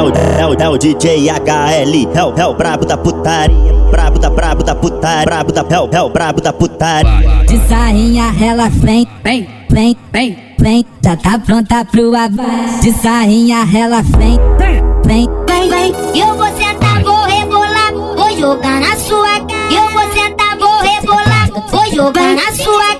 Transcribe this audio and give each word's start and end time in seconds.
é 0.00 0.02
o, 0.02 0.08
é 0.08 0.46
o, 0.46 0.54
é 0.54 0.68
o 0.68 0.78
DJ 0.78 1.28
HL, 1.28 2.08
é 2.14 2.24
o, 2.24 2.34
é 2.34 2.46
o 2.46 2.54
brabo 2.54 2.86
da 2.86 2.96
putaria, 2.96 3.72
brabo 3.90 4.18
da 4.18 4.30
brabo 4.30 4.64
da 4.64 4.74
putaria, 4.74 5.24
brabo 5.26 5.52
da, 5.52 5.60
é 5.68 5.78
o, 5.78 5.88
é 5.92 6.02
o 6.02 6.08
brabo 6.08 6.40
da 6.40 6.52
putaria. 6.52 7.44
De 7.46 7.58
sainha 7.68 8.34
ela 8.40 8.70
vem, 8.70 9.06
vem, 9.22 9.46
vem, 9.68 9.96
vem, 10.10 10.38
vem, 10.58 10.86
já 11.04 11.16
tá 11.16 11.38
pronta 11.38 11.84
pro 11.84 12.16
avanço. 12.16 12.80
De 12.80 12.92
sainha 12.92 13.58
ela 13.74 14.00
vem, 14.02 14.40
vem, 15.04 15.28
vem, 15.46 15.68
vem. 15.68 16.18
Eu 16.18 16.34
vou 16.34 16.46
sentar, 16.46 17.02
vou 17.02 17.22
rebolar, 17.24 17.92
vou 17.92 18.30
jogar 18.38 18.80
na 18.80 18.96
sua 18.96 19.40
cara. 19.40 19.70
Eu 19.70 19.86
vou 19.90 20.12
sentar, 20.14 20.56
vou 20.56 20.80
rebolar, 20.80 21.50
vou 21.70 21.86
jogar 21.94 22.34
na 22.36 22.52
sua 22.52 22.84
cara 22.94 22.99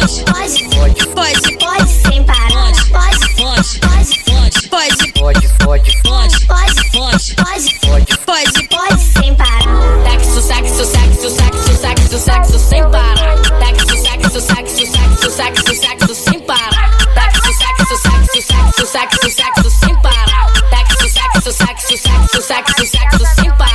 sexo, 12.11 12.19
sexo, 12.19 12.59
sem 12.59 12.83
parar. 12.89 13.37
Sexo, 13.37 13.97
sexo, 13.97 14.41
sexo, 14.41 14.85
sexo, 14.85 15.31
sexo, 15.31 15.75
sexo 15.75 16.15
sem 16.15 16.39
parar. 16.41 16.91
Sexo, 17.13 17.53
sexo, 17.53 17.97
sexo, 17.97 18.41
sexo, 18.41 18.85
sexo, 18.85 19.29
sexo 19.29 19.69
sem 19.69 20.01
parar. 20.01 20.47
Sexo, 20.69 21.09
sexo, 21.09 21.51
sexo, 21.53 21.97
sexo, 21.97 22.41
sexo, 22.41 22.85
sexo 22.85 23.35
sem 23.35 23.51
parar. 23.55 23.70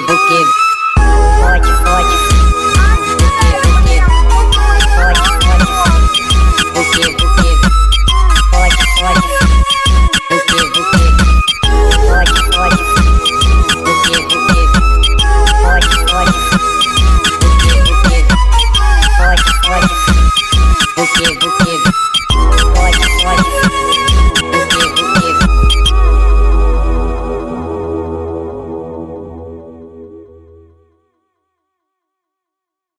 буки. 0.00 0.44
Хоч, 1.42 1.62
хоч. 1.84 2.06
Буки, 6.74 7.16
буки. 7.18 7.50
Хоч, 8.52 8.74
хоч. 9.00 9.18
Буки, 10.30 10.62
буки. 10.74 11.04
Хоч, 12.08 12.28
хоч. 12.56 12.74
Буки, 13.84 14.16
буки. 14.28 14.62
Хоч, 15.64 15.86
хоч. 16.10 16.30
Буки, 17.40 17.74
буки. 17.86 18.18
Хоч, 19.18 19.40
хоч. 19.66 19.84
Буки, 20.96 21.38
буки. 21.40 21.74
Хоч, 22.74 22.96
хоч. 23.24 23.55